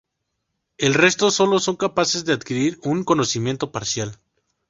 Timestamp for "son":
1.59-1.75